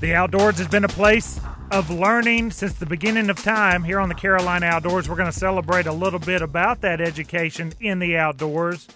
[0.00, 1.38] The outdoors has been a place
[1.70, 5.08] of learning since the beginning of time here on the Carolina Outdoors.
[5.08, 8.88] We're going to celebrate a little bit about that education in the outdoors.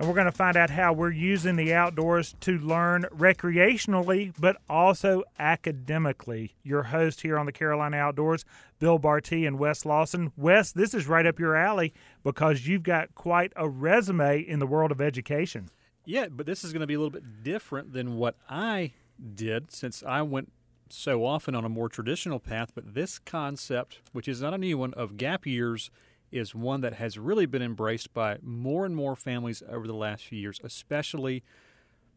[0.00, 4.56] And we're going to find out how we're using the outdoors to learn recreationally, but
[4.66, 6.54] also academically.
[6.62, 8.46] Your host here on the Carolina Outdoors,
[8.78, 10.32] Bill Barty and Wes Lawson.
[10.38, 11.92] Wes, this is right up your alley
[12.24, 15.68] because you've got quite a resume in the world of education.
[16.06, 18.94] Yeah, but this is going to be a little bit different than what I
[19.34, 20.50] did since I went
[20.88, 22.72] so often on a more traditional path.
[22.74, 25.90] But this concept, which is not a new one, of gap years
[26.32, 30.24] is one that has really been embraced by more and more families over the last
[30.24, 31.42] few years, especially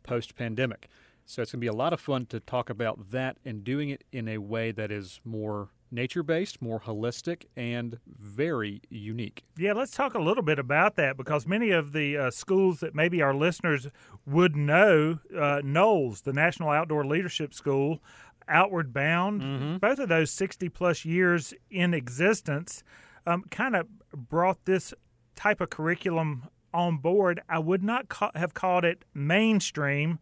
[0.03, 0.88] post pandemic.
[1.26, 3.89] So it's going to be a lot of fun to talk about that and doing
[3.89, 9.44] it in a way that is more nature based, more holistic, and very unique.
[9.58, 12.95] Yeah, let's talk a little bit about that because many of the uh, schools that
[12.95, 13.88] maybe our listeners
[14.25, 18.02] would know, uh, NOLS, the National Outdoor Leadership School,
[18.48, 19.77] Outward Bound, mm-hmm.
[19.77, 22.83] both of those 60 plus years in existence,
[23.25, 24.93] um, kind of brought this
[25.35, 27.41] type of curriculum on board.
[27.47, 30.19] I would not ca- have called it mainstream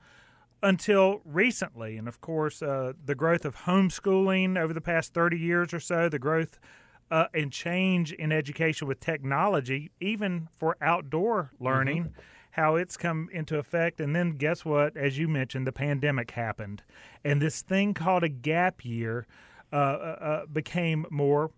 [0.64, 1.98] until recently.
[1.98, 6.10] And of course, uh, the growth of homeschooling over the past 30 years or so,
[6.10, 6.60] the growth
[7.10, 12.22] uh, and change in education with technology, even for outdoor learning, mm-hmm.
[12.52, 14.00] how it's come into effect.
[14.00, 14.96] And then, guess what?
[14.96, 16.84] As you mentioned, the pandemic happened.
[17.24, 19.26] And this thing called a gap year
[19.74, 21.52] uh, uh, uh became more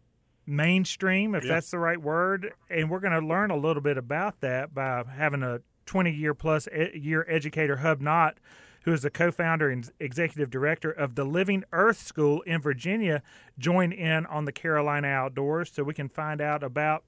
[0.45, 2.53] mainstream, if that's the right word.
[2.69, 6.33] And we're going to learn a little bit about that by having a 20 year
[6.33, 8.37] plus year educator, Hub Knott,
[8.83, 13.21] who is the co founder and executive director of the Living Earth School in Virginia,
[13.57, 17.03] join in on the Carolina Outdoors so we can find out about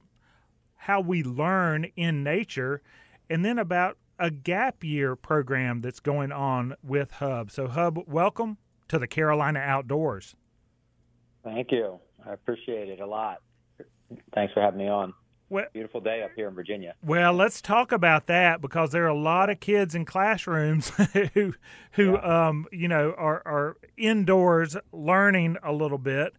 [0.75, 2.81] how we learn in nature
[3.29, 7.51] and then about a gap year program that's going on with Hub.
[7.51, 10.35] So, Hub, welcome to the Carolina Outdoors.
[11.43, 11.99] Thank you.
[12.27, 13.41] I appreciate it a lot.
[14.33, 15.13] Thanks for having me on.
[15.47, 16.95] Well, Beautiful day up here in Virginia.
[17.03, 20.89] Well, let's talk about that because there are a lot of kids in classrooms
[21.33, 21.53] who,
[21.91, 22.47] who, yeah.
[22.47, 26.33] um, you know, are are indoors learning a little bit.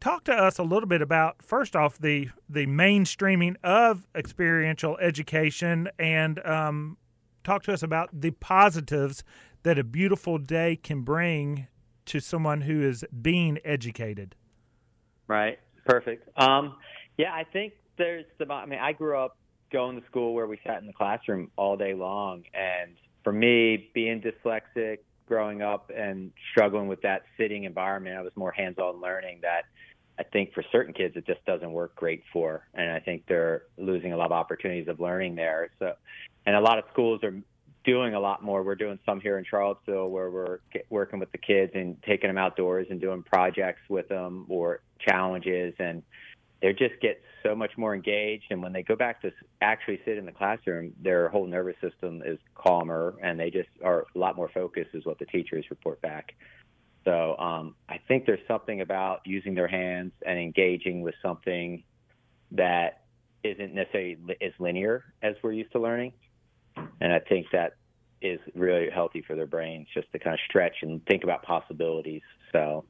[0.00, 5.90] Talk to us a little bit about first off the the mainstreaming of experiential education,
[5.98, 6.96] and um,
[7.42, 9.22] talk to us about the positives
[9.64, 11.66] that a beautiful day can bring
[12.06, 14.34] to someone who is being educated.
[15.28, 15.58] Right.
[15.86, 16.28] Perfect.
[16.36, 16.76] Um,
[17.16, 18.50] yeah, I think there's the.
[18.52, 19.36] I mean, I grew up
[19.72, 22.92] going to school where we sat in the classroom all day long, and
[23.22, 28.52] for me, being dyslexic, growing up and struggling with that sitting environment, I was more
[28.52, 29.62] hands-on learning that
[30.18, 33.62] I think for certain kids it just doesn't work great for, and I think they're
[33.76, 35.70] losing a lot of opportunities of learning there.
[35.78, 35.94] So,
[36.46, 37.34] and a lot of schools are
[37.84, 38.62] doing a lot more.
[38.62, 40.58] We're doing some here in Charlottesville where we're
[40.90, 45.74] working with the kids and taking them outdoors and doing projects with them or challenges
[45.78, 46.02] and
[46.62, 48.44] they just get so much more engaged.
[48.48, 49.30] And when they go back to
[49.60, 54.06] actually sit in the classroom their whole nervous system is calmer and they just are
[54.14, 56.34] a lot more focused is what the teachers report back.
[57.04, 61.84] So um, i think there's something about using their hands and engaging with something
[62.52, 63.02] that
[63.42, 66.14] isn't necessarily as linear as we're used to learning
[66.76, 67.74] and i think that
[68.22, 72.22] is really healthy for their brains just to kind of stretch and think about possibilities
[72.52, 72.84] so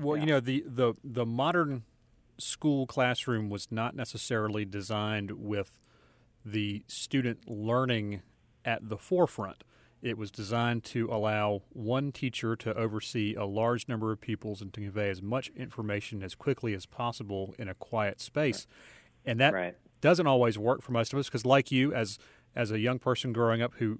[0.00, 0.22] well, yeah.
[0.22, 1.84] you know the the the modern
[2.38, 5.80] school classroom was not necessarily designed with
[6.44, 8.22] the student learning
[8.64, 9.62] at the forefront.
[10.00, 14.72] It was designed to allow one teacher to oversee a large number of pupils and
[14.72, 18.66] to convey as much information as quickly as possible in a quiet space.
[18.66, 19.32] Right.
[19.32, 19.76] And that right.
[20.00, 22.18] doesn't always work for most of us because, like you, as
[22.54, 23.98] as a young person growing up who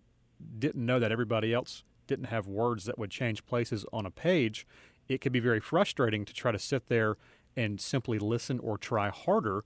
[0.58, 4.66] didn't know that everybody else didn't have words that would change places on a page,
[5.08, 7.16] it could be very frustrating to try to sit there
[7.56, 9.64] and simply listen or try harder.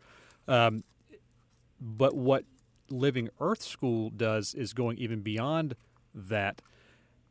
[0.49, 0.85] Um,
[1.81, 2.45] but what
[2.91, 5.77] Living Earth School does is going even beyond
[6.15, 6.63] that.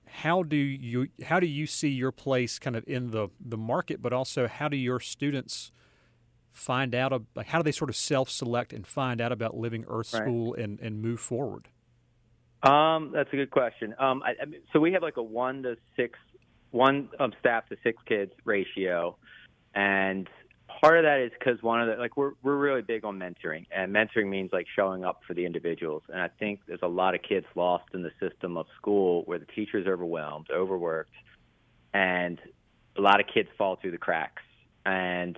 [0.05, 4.01] How do you how do you see your place kind of in the the market,
[4.01, 5.71] but also how do your students
[6.53, 9.83] find out about, how do they sort of self select and find out about Living
[9.89, 10.21] Earth right.
[10.21, 11.67] School and and move forward?
[12.61, 13.93] Um, that's a good question.
[13.99, 16.17] Um, I, I mean, so we have like a one to six
[16.71, 19.17] one um, staff to six kids ratio,
[19.75, 20.29] and
[20.81, 23.65] part of that is because one of the like we're we're really big on mentoring,
[23.75, 26.03] and mentoring means like showing up for the individuals.
[26.07, 29.39] And I think there's a lot of kids lost in the system of school where
[29.39, 31.13] the teacher's overwhelmed, overworked,
[31.93, 32.39] and
[32.97, 34.43] a lot of kids fall through the cracks.
[34.85, 35.37] And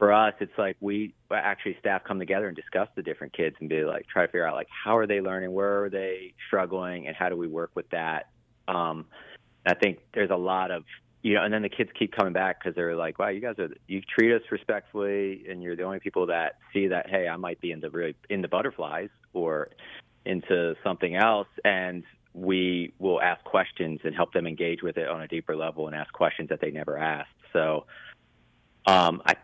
[0.00, 3.68] for us, it's like we actually staff come together and discuss the different kids and
[3.68, 7.06] be like try to figure out like how are they learning, where are they struggling,
[7.06, 8.30] and how do we work with that.
[8.66, 9.04] Um,
[9.66, 10.84] I think there's a lot of
[11.22, 13.58] you know, and then the kids keep coming back because they're like, "Wow, you guys
[13.58, 17.10] are you treat us respectfully, and you're the only people that see that.
[17.10, 19.68] Hey, I might be into really into butterflies or
[20.24, 25.20] into something else, and we will ask questions and help them engage with it on
[25.20, 27.28] a deeper level and ask questions that they never asked.
[27.52, 27.84] So,
[28.90, 29.36] um, I,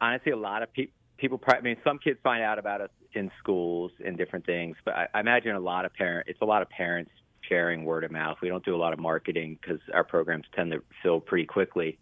[0.00, 1.40] honestly, a lot of people people.
[1.48, 5.08] I mean, some kids find out about us in schools and different things, but I,
[5.14, 6.28] I imagine a lot of parents.
[6.30, 7.10] It's a lot of parents
[7.48, 8.38] sharing word of mouth.
[8.42, 11.98] We don't do a lot of marketing because our programs tend to fill pretty quickly.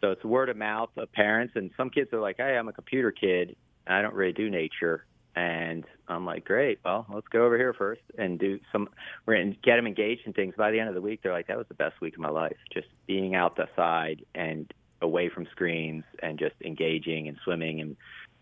[0.00, 2.72] So it's word of mouth of parents, and some kids are like, "Hey, I'm a
[2.72, 3.56] computer kid.
[3.86, 6.78] I don't really do nature." And I'm like, "Great.
[6.84, 8.88] Well, let's go over here first and do some.
[9.26, 10.54] We're to get them engaged in things.
[10.56, 12.30] By the end of the week, they're like, "That was the best week of my
[12.30, 12.56] life.
[12.72, 14.72] Just being out the side and
[15.02, 17.96] away from screens and just engaging and swimming." And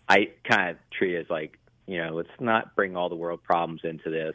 [0.08, 3.42] I kind of treat it as like, you know, let's not bring all the world
[3.42, 4.34] problems into this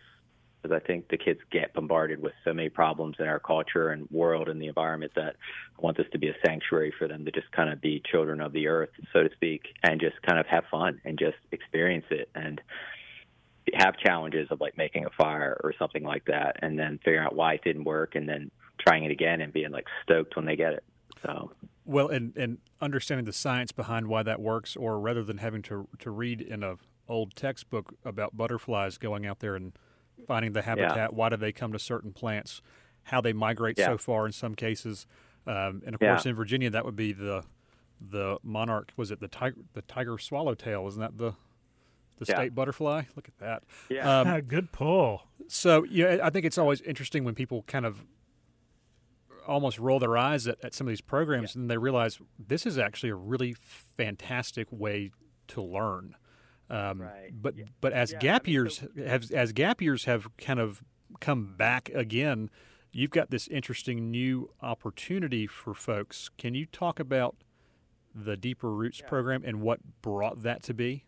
[0.62, 4.10] because I think the kids get bombarded with so many problems in our culture and
[4.12, 5.36] world and the environment that
[5.77, 8.42] I want this to be a sanctuary for them to just kind of be children
[8.42, 12.06] of the earth, so to speak, and just kind of have fun and just experience
[12.10, 12.62] it and
[13.74, 17.36] have challenges of like making a fire or something like that, and then figuring out
[17.36, 20.56] why it didn't work, and then trying it again and being like stoked when they
[20.56, 20.83] get it.
[21.24, 21.51] So
[21.90, 25.88] well, and and understanding the science behind why that works, or rather than having to
[26.00, 26.76] to read in a
[27.08, 29.74] old textbook about butterflies going out there and
[30.28, 30.96] finding the habitat.
[30.96, 31.08] Yeah.
[31.08, 32.62] Why do they come to certain plants?
[33.04, 33.88] How they migrate yeah.
[33.88, 35.08] so far in some cases,
[35.48, 37.44] um, and of course in Virginia that would be the
[38.00, 38.92] the monarch.
[38.96, 40.88] Was it the tiger the tiger swallowtail?
[40.88, 41.34] Isn't that the
[42.20, 43.04] the state butterfly?
[43.16, 43.64] Look at that.
[43.90, 45.24] Yeah, um, good pull.
[45.48, 48.06] So yeah, I think it's always interesting when people kind of
[49.50, 52.78] almost roll their eyes at, at some of these programs and they realize this is
[52.78, 55.12] actually a really fantastic way
[55.48, 56.16] to learn.
[56.69, 57.31] Um, right.
[57.34, 57.66] But yeah.
[57.81, 60.84] but as yeah, gap I mean, years so, have as gap years have kind of
[61.19, 62.50] come back again,
[62.92, 66.30] you've got this interesting new opportunity for folks.
[66.38, 67.38] Can you talk about
[68.13, 69.07] the Deeper Roots yeah.
[69.07, 71.06] program and what brought that to be?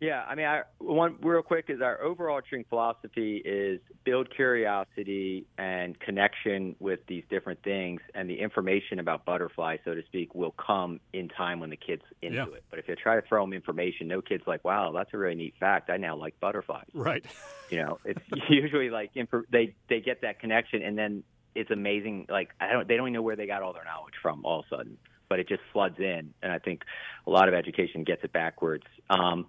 [0.00, 5.98] Yeah, I mean, I, one real quick is our overarching philosophy is build curiosity and
[6.00, 11.00] connection with these different things, and the information about butterflies, so to speak, will come
[11.12, 12.44] in time when the kid's into yeah.
[12.44, 12.64] it.
[12.70, 15.34] But if you try to throw them information, no kid's like, "Wow, that's a really
[15.34, 15.90] neat fact.
[15.90, 17.24] I now like butterflies." Right.
[17.68, 19.10] You know, it's usually like
[19.50, 21.24] they they get that connection, and then
[21.54, 22.24] it's amazing.
[22.30, 24.60] Like I don't, they don't even know where they got all their knowledge from all
[24.60, 24.96] of a sudden
[25.30, 26.34] but it just floods in.
[26.42, 26.82] And I think
[27.26, 28.84] a lot of education gets it backwards.
[29.08, 29.46] Um,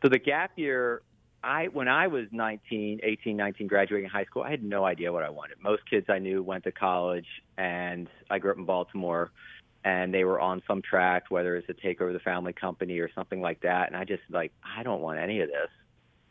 [0.00, 1.02] so the gap year,
[1.42, 5.24] I when I was 19, 18, 19, graduating high school, I had no idea what
[5.24, 5.58] I wanted.
[5.60, 7.26] Most kids I knew went to college,
[7.58, 9.30] and I grew up in Baltimore,
[9.84, 13.10] and they were on some track, whether it's to take over the family company or
[13.14, 13.88] something like that.
[13.88, 15.68] And I just like, I don't want any of this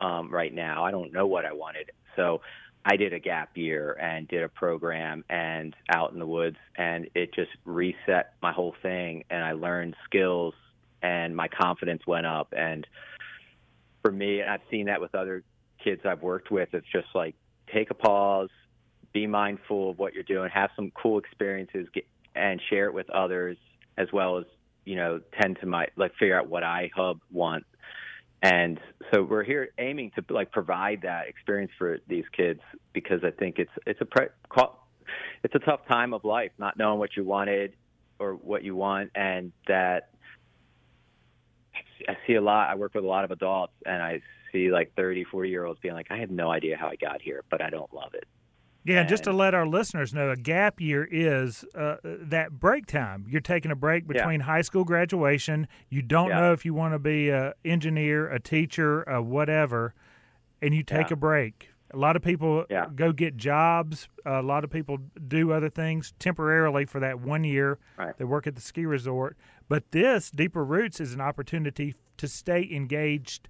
[0.00, 0.84] um, right now.
[0.84, 1.92] I don't know what I wanted.
[2.16, 2.40] So
[2.84, 7.08] I did a gap year and did a program and out in the woods, and
[7.14, 9.24] it just reset my whole thing.
[9.30, 10.54] And I learned skills,
[11.02, 12.52] and my confidence went up.
[12.56, 12.86] And
[14.02, 15.42] for me, and I've seen that with other
[15.82, 17.34] kids I've worked with, it's just like
[17.72, 18.50] take a pause,
[19.12, 23.08] be mindful of what you're doing, have some cool experiences, get, and share it with
[23.10, 23.56] others,
[23.96, 24.44] as well as
[24.84, 27.64] you know, tend to my like figure out what I hub want
[28.44, 28.78] and
[29.10, 32.60] so we're here aiming to like provide that experience for these kids
[32.92, 34.26] because I think it's it's a pre-
[35.42, 37.72] it's a tough time of life, not knowing what you wanted
[38.18, 40.10] or what you want, and that
[42.06, 42.68] I see a lot.
[42.68, 44.20] I work with a lot of adults, and I
[44.52, 47.22] see like 30, 40 year olds being like, I have no idea how I got
[47.22, 48.28] here, but I don't love it.
[48.84, 52.86] Yeah, and just to let our listeners know, a gap year is uh, that break
[52.86, 53.24] time.
[53.28, 54.46] You're taking a break between yeah.
[54.46, 55.68] high school graduation.
[55.88, 56.40] You don't yeah.
[56.40, 59.94] know if you want to be an engineer, a teacher, a whatever,
[60.60, 61.14] and you take yeah.
[61.14, 61.70] a break.
[61.92, 64.08] A lot of people go get jobs.
[64.26, 64.98] A lot of people
[65.28, 67.78] do other things temporarily for that one year.
[67.96, 68.16] Right.
[68.18, 69.36] They work at the ski resort.
[69.68, 73.48] But this, Deeper Roots, is an opportunity to stay engaged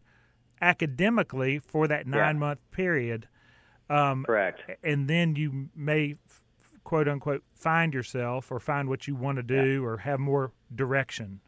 [0.60, 3.26] academically for that nine month period
[3.90, 4.62] um, Correct.
[4.82, 6.16] And then you may,
[6.84, 9.86] quote unquote, find yourself or find what you want to do yeah.
[9.86, 11.40] or have more direction.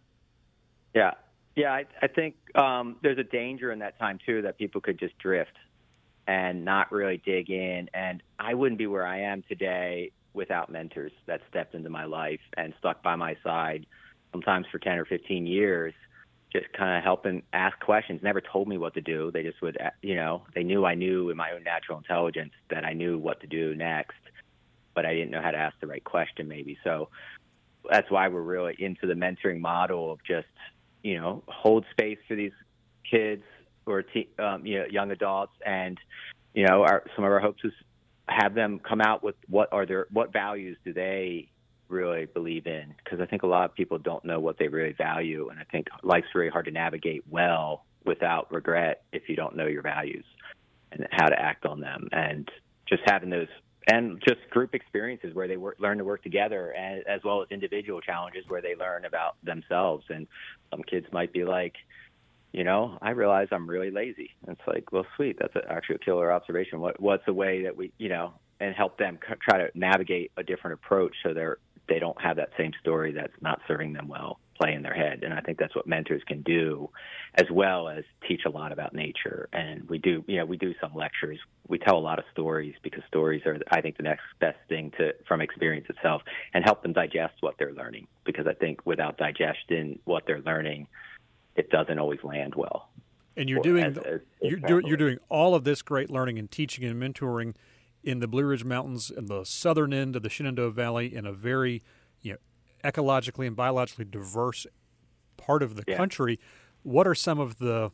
[0.95, 1.13] Yeah.
[1.55, 4.99] Yeah, I, I think um, there's a danger in that time too that people could
[4.99, 5.57] just drift
[6.27, 7.89] and not really dig in.
[7.95, 12.41] And I wouldn't be where I am today without mentors that stepped into my life
[12.59, 13.87] and stuck by my side,
[14.33, 15.95] sometimes for 10 or 15 years,
[16.53, 18.21] just kind of helping ask questions.
[18.23, 19.31] Never told me what to do.
[19.33, 22.85] They just would, you know, they knew I knew in my own natural intelligence that
[22.85, 24.17] I knew what to do next,
[24.95, 26.79] but I didn't know how to ask the right question maybe.
[26.85, 27.09] So
[27.91, 30.47] that's why we're really into the mentoring model of just,
[31.07, 32.53] you know hold space for these
[33.09, 33.45] kids
[33.87, 35.97] or te- um, you know young adults, and
[36.53, 37.73] you know our, some of our hopes is
[38.29, 41.49] have them come out with what are their what values do they
[41.89, 44.93] really believe in because I think a lot of people don't know what they really
[44.93, 49.57] value, and I think life's really hard to navigate well without regret if you don't
[49.57, 50.25] know your values
[50.93, 52.51] and how to act on them, and
[52.89, 53.49] just having those
[53.89, 57.49] and just group experiences where they work, learn to work together, and, as well as
[57.51, 60.05] individual challenges where they learn about themselves.
[60.09, 60.27] And
[60.71, 61.75] some kids might be like,
[62.53, 64.31] you know, I realize I'm really lazy.
[64.49, 66.81] It's like, well, sweet, that's actually a killer observation.
[66.81, 70.43] What, what's a way that we, you know, and help them try to navigate a
[70.43, 74.39] different approach so they're they don't have that same story that's not serving them well
[74.57, 75.23] play in their head.
[75.23, 76.91] And I think that's what mentors can do,
[77.35, 79.49] as well as teach a lot about nature.
[79.53, 81.39] And we do, you know, we do some lectures.
[81.69, 84.93] We tell a lot of stories because stories are, I think, the next best thing
[84.99, 86.23] to from experience itself,
[86.55, 88.07] and help them digest what they're learning.
[88.25, 90.89] Because I think without digestion, what they're learning,
[91.55, 92.89] it doesn't always land well.
[93.37, 96.51] And you're doing as, as, you're, doing, you're doing all of this great learning and
[96.51, 97.55] teaching and mentoring
[98.07, 101.33] in the Blue Ridge Mountains in the southern end of the Shenandoah Valley in a
[101.33, 101.83] very
[102.23, 102.39] you know
[102.85, 104.67] ecologically and biologically diverse
[105.37, 105.97] part of the yeah.
[105.97, 106.39] country.
[106.85, 107.91] What are some of the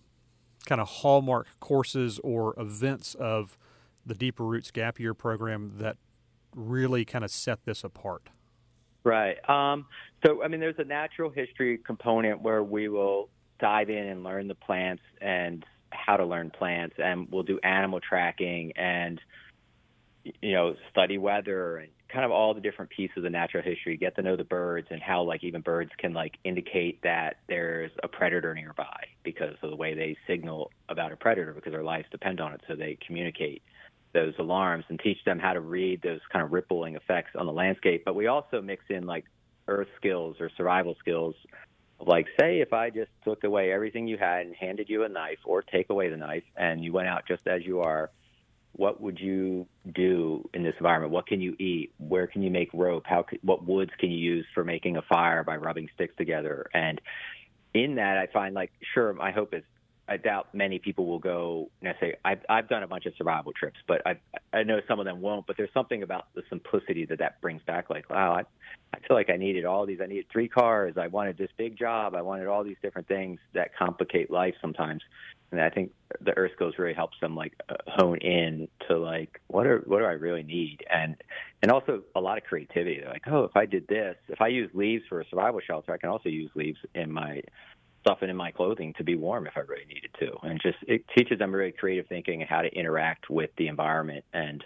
[0.67, 3.57] kind of hallmark courses or events of
[4.05, 5.97] the Deeper Roots Gap Year program that
[6.55, 8.29] really kind of set this apart?
[9.05, 9.39] Right.
[9.49, 9.87] Um,
[10.25, 14.47] so, I mean, there's a natural history component where we will dive in and learn
[14.47, 19.21] the plants and how to learn plants, and we'll do animal tracking and
[20.25, 24.15] you know, study weather and kind of all the different pieces of natural history, get
[24.17, 28.09] to know the birds and how like even birds can like indicate that there's a
[28.09, 32.41] predator nearby because of the way they signal about a predator because their lives depend
[32.41, 32.61] on it.
[32.69, 33.63] So they communicate
[34.13, 37.53] those alarms and teach them how to read those kind of rippling effects on the
[37.53, 38.03] landscape.
[38.05, 39.25] But we also mix in like
[39.67, 41.35] earth skills or survival skills
[42.07, 45.39] like say if I just took away everything you had and handed you a knife
[45.45, 48.11] or take away the knife and you went out just as you are
[48.75, 51.13] what would you do in this environment?
[51.13, 51.93] What can you eat?
[51.99, 53.05] Where can you make rope?
[53.07, 56.67] How what woods can you use for making a fire by rubbing sticks together?
[56.73, 57.01] And
[57.75, 59.63] in that, I find like sure, my hope is
[60.09, 62.19] I doubt many people will go necessarily.
[62.25, 64.19] I've I've done a bunch of survival trips, but I
[64.53, 65.47] I know some of them won't.
[65.47, 67.91] But there's something about the simplicity that that brings back.
[67.91, 68.45] Like wow, I
[68.95, 70.01] I feel like I needed all these.
[70.03, 70.95] I needed three cars.
[70.97, 72.15] I wanted this big job.
[72.15, 75.03] I wanted all these different things that complicate life sometimes
[75.53, 79.41] and I think the Earth Skills really helps them like uh, hone in to like
[79.49, 81.15] what are what do I really need, and
[81.63, 83.01] and also a lot of creativity.
[83.01, 85.93] They're like, oh, if I did this, if I use leaves for a survival shelter,
[85.93, 87.43] I can also use leaves in my
[88.03, 90.79] stuff and in my clothing to be warm if I really needed to, and just
[90.87, 94.63] it teaches them really creative thinking and how to interact with the environment, and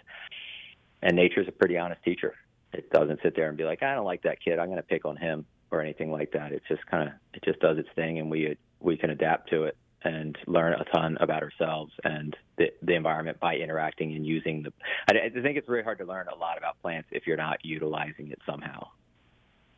[1.01, 2.35] and nature's a pretty honest teacher.
[2.73, 4.83] It doesn't sit there and be like, I don't like that kid, I'm going to
[4.83, 6.51] pick on him or anything like that.
[6.51, 9.63] It just kind of it just does its thing, and we we can adapt to
[9.63, 14.63] it and learn a ton about ourselves and the, the environment by interacting and using
[14.63, 14.73] the.
[15.09, 17.59] I, I think it's really hard to learn a lot about plants if you're not
[17.63, 18.87] utilizing it somehow.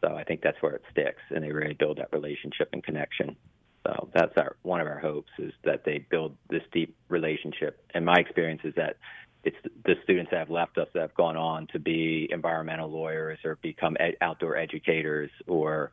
[0.01, 3.35] So I think that's where it sticks, and they really build that relationship and connection.
[3.85, 7.83] So that's our one of our hopes is that they build this deep relationship.
[7.93, 8.97] And my experience is that
[9.43, 13.39] it's the students that have left us that have gone on to be environmental lawyers
[13.45, 15.91] or become ed- outdoor educators or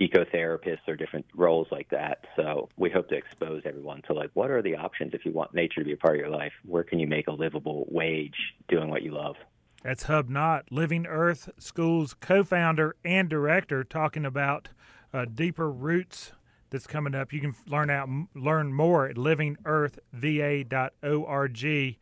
[0.00, 2.24] ecotherapists or different roles like that.
[2.36, 5.54] So we hope to expose everyone to like what are the options if you want
[5.54, 6.52] nature to be a part of your life?
[6.64, 9.36] Where can you make a livable wage doing what you love?
[9.82, 14.68] That's Hub Knott, Living Earth Schools co-founder and director, talking about
[15.12, 16.32] uh, deeper roots
[16.68, 17.32] that's coming up.
[17.32, 21.96] You can learn out learn more at livingearthva.org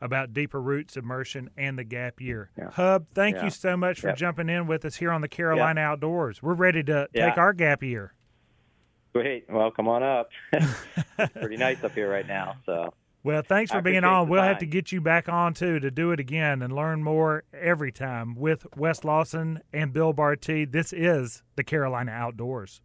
[0.00, 2.50] about deeper roots immersion and the gap year.
[2.58, 2.70] Yeah.
[2.70, 3.44] Hub, thank yeah.
[3.44, 6.42] you so much for jumping in with us here on the Carolina Outdoors.
[6.42, 8.14] We're ready to take our gap year.
[9.14, 9.44] Great.
[9.48, 10.30] Well, come on up.
[11.34, 12.56] pretty nice up here right now.
[12.66, 12.92] So.
[13.24, 14.28] Well, thanks for being on.
[14.28, 17.44] We'll have to get you back on too to do it again and learn more
[17.54, 20.70] every time with Wes Lawson and Bill Bartee.
[20.70, 22.82] This is the Carolina Outdoors.